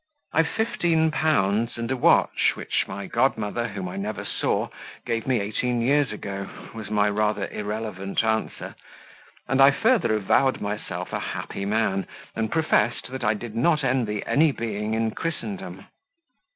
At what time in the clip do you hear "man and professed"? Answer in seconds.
11.65-13.11